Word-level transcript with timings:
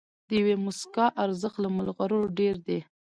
د 0.27 0.29
یوې 0.39 0.55
موسکا 0.65 1.05
ارزښت 1.23 1.57
له 1.63 1.69
مرغلرو 1.75 2.33
ډېر 2.39 2.55
دی. 2.67 2.79